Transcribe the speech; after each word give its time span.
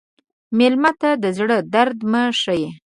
مېلمه 0.57 0.91
ته 1.01 1.09
د 1.23 1.25
زړه 1.37 1.57
درد 1.73 1.97
مه 2.11 2.21
ښیې. 2.41 2.69